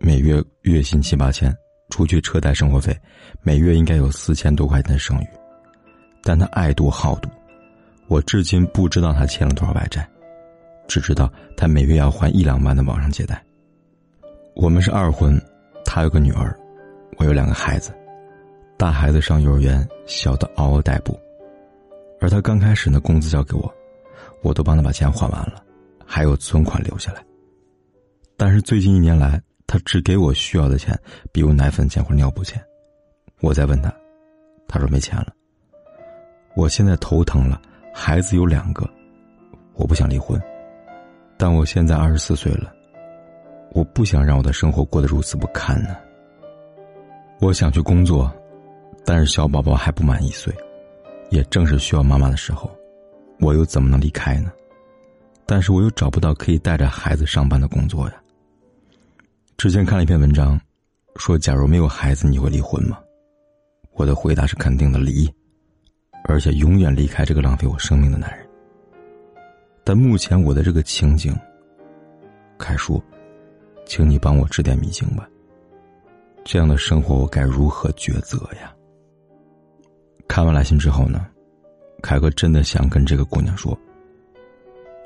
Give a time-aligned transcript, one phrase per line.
[0.00, 1.54] 每月月薪七八千，
[1.90, 2.96] 除去车贷生活费，
[3.42, 5.26] 每月应该有四千多块钱的剩余。
[6.22, 7.28] 但他爱赌好赌，
[8.06, 10.08] 我至今不知道他欠了多少外债，
[10.86, 13.42] 只知道他每月要还一两万的网上借贷。
[14.54, 15.40] 我们是二婚，
[15.84, 16.56] 他有个女儿，
[17.16, 17.92] 我有两个孩子，
[18.76, 21.18] 大孩子上幼儿园，小的嗷嗷待哺。
[22.20, 23.72] 而他刚开始呢，工资交给我，
[24.42, 25.62] 我都帮他把钱还完了，
[26.04, 27.24] 还有存款留下来。
[28.36, 30.98] 但是最近一年来，他只给我需要的钱，
[31.30, 32.58] 比如奶粉钱或尿布钱。
[33.42, 33.94] 我再问他，
[34.66, 35.32] 他说没钱了。
[36.56, 37.60] 我现在头疼了，
[37.94, 38.88] 孩子有两个，
[39.74, 40.40] 我不想离婚，
[41.36, 42.72] 但我现在二十四岁了，
[43.72, 45.94] 我不想让我的生活过得如此不堪呢。
[47.38, 48.32] 我想去工作，
[49.04, 50.50] 但是小宝宝还不满一岁，
[51.28, 52.74] 也正是需要妈妈的时候，
[53.38, 54.50] 我又怎么能离开呢？
[55.44, 58.14] 但是我又找不到可以带着孩子上班的工作呀。
[59.58, 60.58] 之前看了一篇文章，
[61.16, 62.96] 说假如没有孩子，你会离婚吗？
[63.94, 65.28] 我的回答是肯定的，离。
[66.26, 68.48] 而且永远离开这个浪费我生命的男人。
[69.82, 71.36] 但目前我的这个情景，
[72.56, 73.02] 凯叔，
[73.84, 75.28] 请你帮我指点迷津吧。
[76.44, 78.72] 这样的生活我该如何抉择呀？
[80.28, 81.26] 看完来信之后呢，
[82.00, 83.76] 凯哥真的想跟这个姑娘说：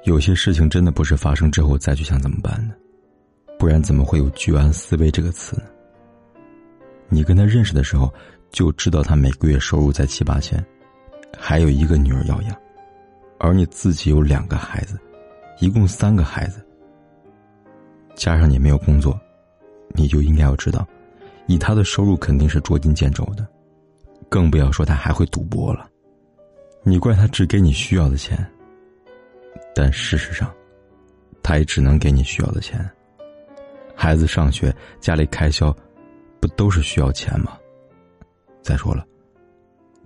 [0.05, 2.75] 有些事情真的不是发生之后再去想怎么办呢？
[3.63, 5.57] 不然怎么会有“居安思危”这个词？
[7.09, 8.13] 你跟他认识的时候
[8.51, 10.61] 就知道他每个月收入在七八千。
[11.39, 12.57] 还有一个女儿要养，
[13.39, 14.99] 而你自己有两个孩子，
[15.61, 16.61] 一共三个孩子。
[18.17, 19.17] 加上你没有工作，
[19.91, 20.85] 你就应该要知道，
[21.47, 23.47] 以他的收入肯定是捉襟见肘的，
[24.29, 25.89] 更不要说他还会赌博了。
[26.83, 28.45] 你怪他只给你需要的钱，
[29.73, 30.53] 但事实上，
[31.45, 32.91] 他也只能给你需要的钱。
[34.03, 35.73] 孩子上学，家里开销，
[36.41, 37.57] 不都是需要钱吗？
[38.61, 39.07] 再说了。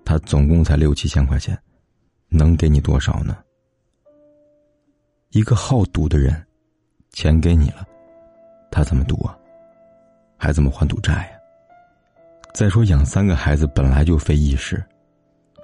[0.04, 1.58] 他总共才六七千块钱，
[2.28, 3.38] 能给你多少呢？
[5.30, 6.46] 一个好赌的人，
[7.12, 7.86] 钱给你了，
[8.70, 9.34] 他怎么赌啊？
[10.36, 11.38] 还怎么还赌债呀？
[12.52, 14.84] 再说养三个孩子本来就费意识，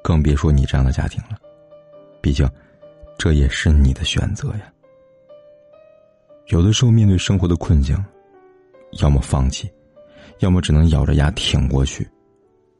[0.02, 1.36] 更别说你这样的家庭了。
[2.22, 2.50] 毕竟，
[3.18, 4.72] 这也是你的选择呀。
[6.46, 7.94] 有的时候面对生活的困境，
[9.00, 9.70] 要么放弃，
[10.40, 12.08] 要么只能咬着牙挺过去。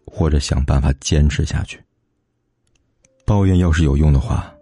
[0.04, 1.82] 或者想办法坚持下去。
[3.24, 4.52] 抱怨要是有用的话，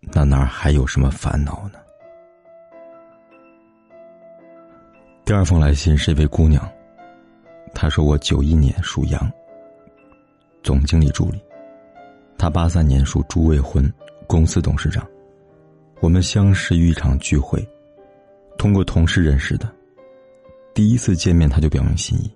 [0.00, 1.78] 那哪还有什么烦恼呢？
[5.24, 6.68] 第二封来信是一位姑娘，
[7.72, 9.32] 她说：“我九一年属羊，
[10.62, 11.38] 总经理助理；
[12.36, 13.90] 她八三年属猪未婚，
[14.26, 15.08] 公司董事长。
[16.00, 17.66] 我们相识于一场聚会，
[18.58, 19.72] 通过同事认识的。
[20.76, 22.30] 第一次见面，他就表明心意。”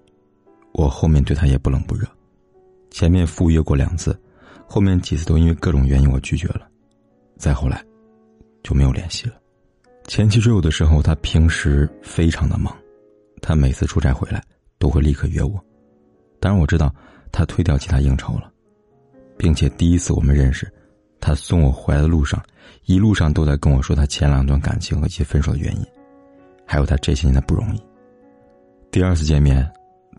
[0.73, 2.09] 我后面对他也不冷不热，
[2.91, 4.19] 前面赴约过两次，
[4.67, 6.67] 后面几次都因为各种原因我拒绝了，
[7.37, 7.85] 再后来，
[8.63, 9.35] 就没有联系了。
[10.07, 12.75] 前期追我的时候，他平时非常的忙，
[13.43, 14.43] 他每次出差回来
[14.79, 15.63] 都会立刻约我，
[16.41, 16.91] 当然我知道
[17.31, 18.51] 他推掉其他应酬了，
[19.37, 20.67] 并且第一次我们认识，
[21.21, 22.43] 他送我回来的路上，
[22.87, 25.85] 一路上都在跟我说他前两段感情和其分手的原因，
[26.65, 27.90] 还有他这些年的不容易。
[28.91, 29.69] 第二次见面。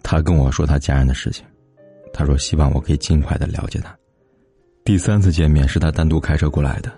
[0.03, 1.45] 他跟我说他家人的事情，
[2.11, 3.95] 他说希望我可以尽快的了解他。
[4.83, 6.91] 第三次见面是他单独开车过来的，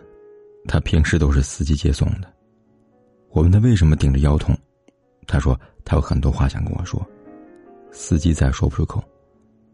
[0.70, 2.34] 他平时都是司机接送的。
[3.32, 4.58] 我问他为什么顶着腰痛，
[5.28, 7.06] 他说他有很多话想跟我说，
[7.92, 9.04] 司机再说不出口，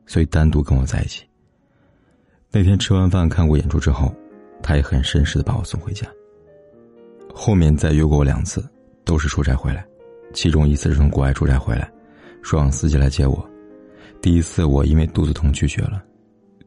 [0.08, 1.24] 所以单独跟我在一起。
[2.50, 4.12] 那天吃完饭看过演出之后，
[4.64, 6.08] 他也很绅士的把我送回家。
[7.32, 8.68] 后面再约过我两次，
[9.06, 9.86] 都是出差回来，
[10.34, 11.92] 其中一次是从国外出差回来。
[12.42, 13.48] 说让司机来接我，
[14.22, 16.02] 第一次我因为肚子痛拒绝了，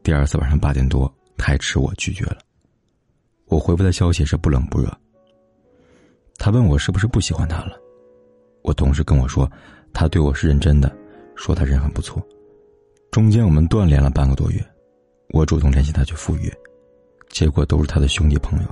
[0.02, 2.38] 第二次晚上八点多太迟我拒绝了。
[3.46, 4.86] 我回复的消息是不冷不热。
[6.36, 7.72] 他问我是不是不喜欢他了，
[8.62, 9.50] 我同事跟我说
[9.94, 10.94] 他对我是认真的，
[11.36, 12.22] 说他人很不错。
[13.10, 14.62] 中间我们断联了半个多月，
[15.30, 16.52] 我主动联系他去赴约，
[17.30, 18.68] 结果都是他的兄弟朋友。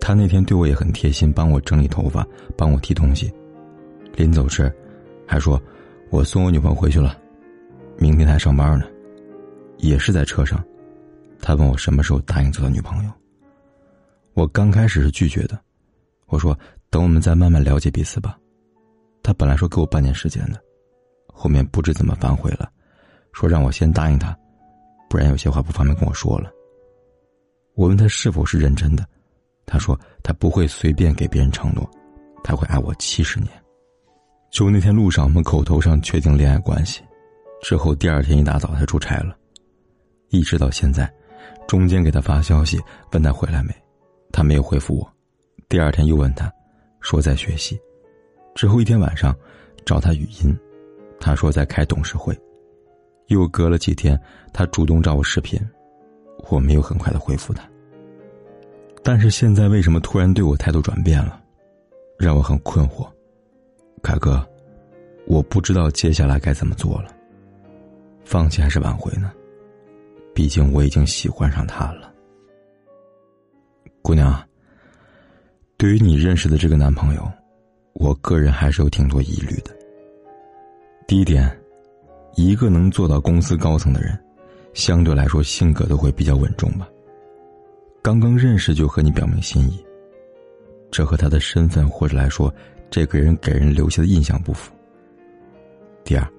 [0.00, 2.26] 他那天对我也很贴心，帮我整理头发，
[2.56, 3.32] 帮我提东西，
[4.14, 4.72] 临走时。
[5.26, 5.60] 还说
[6.10, 7.18] 我送我女朋友回去了，
[7.96, 8.86] 明天还上班呢。
[9.78, 10.62] 也是在车上，
[11.40, 13.10] 他问我什么时候答应做他女朋友。
[14.34, 15.58] 我刚开始是拒绝的，
[16.26, 16.56] 我说
[16.90, 18.38] 等我们再慢慢了解彼此吧。
[19.22, 20.60] 他本来说给我半年时间的，
[21.32, 22.70] 后面不知怎么反悔了，
[23.32, 24.36] 说让我先答应他，
[25.08, 26.50] 不然有些话不方便跟我说了。
[27.74, 29.06] 我问他是否是认真的，
[29.64, 31.88] 他说他不会随便给别人承诺，
[32.44, 33.50] 他会爱我七十年。
[34.52, 37.00] 就那天路上，我们口头上确定恋爱关系，
[37.62, 39.34] 之后第二天一大早他出差了。
[40.28, 41.10] 一直到现在，
[41.66, 42.78] 中间给他发消息
[43.12, 43.74] 问他回来没，
[44.30, 45.10] 他没有回复我。
[45.70, 46.52] 第二天又问他，
[47.00, 47.80] 说在学习。
[48.54, 49.34] 之后一天晚上，
[49.86, 50.54] 找他语音，
[51.18, 52.38] 他说在开董事会。
[53.28, 54.20] 又隔了几天，
[54.52, 55.58] 他主动找我视频，
[56.50, 57.66] 我没有很快的回复他。
[59.02, 61.40] 但是现在为什么突然对我态度转变了，
[62.18, 63.08] 让我很困惑。
[64.02, 64.44] 凯哥，
[65.26, 67.14] 我不知道接下来该怎么做了。
[68.24, 69.32] 放弃还是挽回呢？
[70.34, 72.12] 毕竟我已经喜欢上他了，
[74.02, 74.42] 姑娘。
[75.76, 77.30] 对于你认识的这个男朋友，
[77.92, 79.70] 我个人还是有挺多疑虑的。
[81.06, 81.50] 第一点，
[82.34, 84.18] 一个能做到公司高层的人，
[84.74, 86.88] 相对来说性格都会比较稳重吧。
[88.00, 89.84] 刚刚认识就和你表明心意，
[90.90, 92.52] 这和他的身份或者来说，
[92.92, 94.72] 这个人给人留下的印象不符。
[96.04, 96.32] 第二。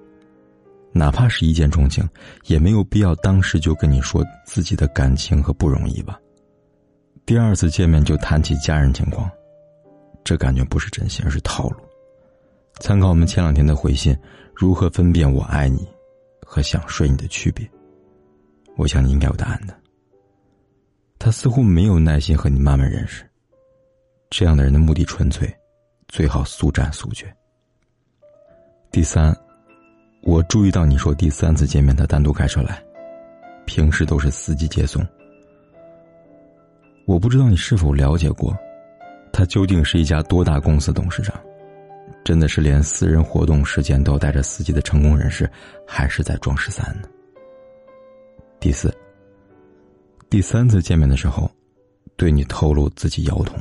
[0.96, 2.08] 哪怕是一见钟情，
[2.44, 6.20] 也没有必要当时就跟你说自己的感情和不容易吧。
[7.26, 9.28] 第二次见面就谈起家人情况，
[10.22, 11.80] 这感觉不是真心，而是套路。
[12.78, 14.16] 参考我们前两天的回信，
[14.54, 15.84] 如何分辨我爱你
[16.46, 17.68] 和想睡你的区别？
[18.76, 19.76] 我想你应该有答案的。
[21.18, 23.28] 他似乎没有耐心和你慢慢认识，
[24.30, 25.52] 这样的人的目的纯粹，
[26.14, 27.26] 最好速战速决。
[28.92, 29.36] 第三。
[30.22, 32.80] 我注意到你说第三次见面他单独开车来，
[33.66, 35.04] 平时都是司机接送。
[37.04, 38.56] 我不知道你是否了解过，
[39.32, 41.34] 他究竟是一家多大公司董事长？
[42.24, 45.50] 真的是连私人活动时间都带着司机的成功人士，
[45.84, 47.08] 还是在装十三呢？
[48.60, 48.96] 第四，
[50.30, 51.50] 第三次见面的时候，
[52.16, 53.58] 对你透露自己腰痛，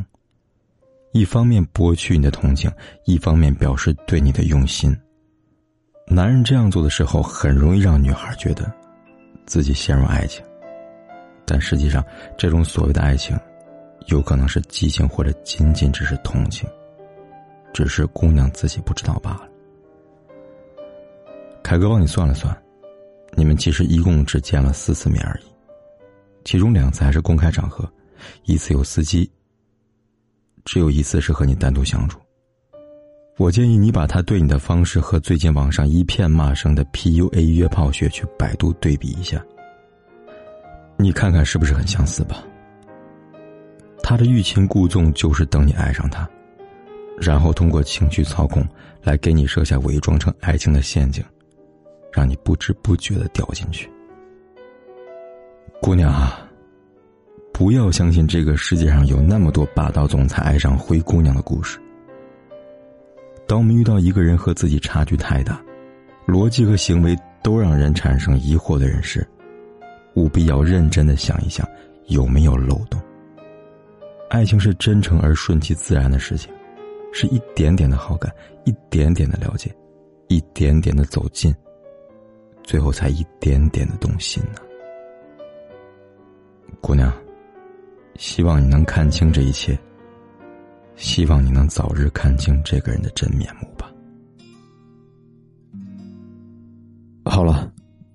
[1.13, 2.69] 一方面博取你的同情，
[3.05, 4.95] 一方面表示对你的用心。
[6.07, 8.69] 男人这样做的时候，很容易让女孩觉得
[9.45, 10.43] 自己陷入爱情，
[11.45, 12.03] 但实际上，
[12.35, 13.39] 这种所谓的爱情，
[14.07, 16.67] 有可能是激情，或者仅仅只是同情，
[17.73, 19.47] 只是姑娘自己不知道罢了。
[21.61, 22.55] 凯哥帮你算了算，
[23.33, 25.45] 你们其实一共只见了四次面而已，
[26.43, 27.87] 其中两次还是公开场合，
[28.45, 29.31] 一次有司机，
[30.65, 32.19] 只有一次是和你单独相处。
[33.37, 39.43] 我建议你把他对你的方式和最近网上一片骂声的 PUA 约炮学去百度对比一下，
[40.97, 42.43] 你看看是不是很相似吧？
[44.03, 46.29] 他的欲擒故纵就是等你爱上他，
[47.19, 48.63] 然后通过情绪操控
[49.01, 51.23] 来给你设下伪装成爱情的陷阱，
[52.11, 53.89] 让你不知不觉的掉进去。
[55.81, 56.47] 姑娘啊，
[57.53, 61.79] 不要相信这个世界上有那么多霸道总裁爱上灰姑娘的故事。
[63.47, 65.63] 当我们遇到一个人和自己差距太大，
[66.25, 69.25] 逻辑和行为都让人产生疑惑的人时，
[70.15, 71.67] 务必要认真的想一想
[72.07, 72.99] 有没有漏洞。
[74.31, 76.51] 爱情是真诚而顺其自然的事情，
[77.13, 78.33] 是一点点的好感，
[78.65, 79.71] 一点点的了解，
[80.27, 81.53] 一点点的走近，
[82.63, 84.59] 最后才一点点的动心呢。
[86.81, 87.13] 姑娘，
[88.15, 89.77] 希望你能看清这一切。
[90.95, 93.91] 希望你能早日看清这个人的真面目吧。
[97.25, 97.71] 好了，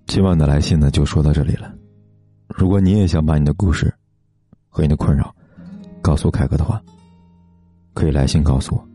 [0.07, 1.75] 今晚的来信呢就说到这里了。
[2.47, 3.93] 如果你也想把你的故事
[4.69, 5.35] 和你的困扰
[6.01, 6.81] 告诉凯哥的话，
[7.95, 8.89] 可以来信告诉我。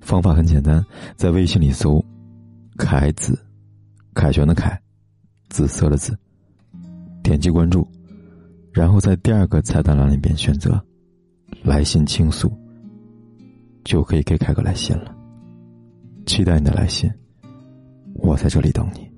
[0.00, 0.82] 方法很简单，
[1.16, 2.02] 在微信里搜
[2.78, 3.38] “凯子”，
[4.14, 4.80] 凯旋的凯，
[5.50, 6.16] 紫色的紫，
[7.22, 7.86] 点击关注，
[8.78, 10.80] 然后在第二个菜单栏里边选择
[11.64, 12.48] “来信倾诉”。
[13.82, 15.12] 就可以给凯哥来信了，
[16.26, 17.10] 期待你的来信，
[18.14, 19.10] 我在这里等你。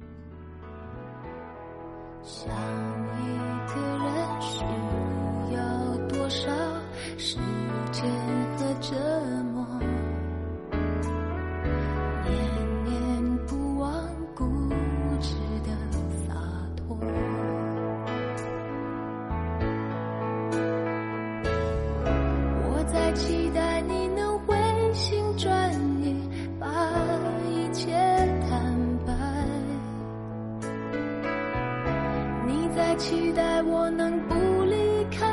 [32.81, 34.35] 在期待我能不
[34.65, 35.27] 离开，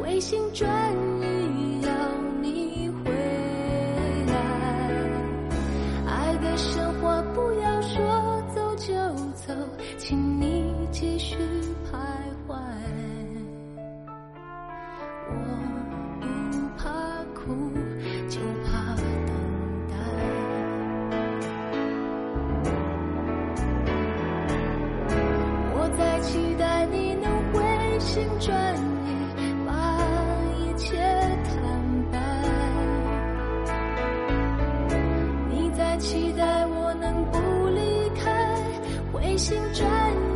[0.00, 0.68] 回心转
[1.22, 1.90] 意要
[2.42, 3.10] 你回
[4.26, 4.34] 来。
[6.06, 8.92] 爱的神话不要说走就
[9.36, 9.54] 走，
[9.96, 11.36] 请你继续
[11.84, 11.94] 徘
[12.48, 12.56] 徊。
[15.30, 15.34] 我
[16.20, 16.26] 不
[16.76, 16.90] 怕
[17.32, 17.46] 苦，
[28.16, 28.80] 心转意，
[29.66, 30.00] 把
[30.58, 30.96] 一切
[31.44, 31.54] 坦
[32.10, 32.18] 白。
[35.50, 37.38] 你在期待我能不
[37.74, 38.56] 离开，
[39.12, 39.86] 回心转
[40.32, 40.35] 意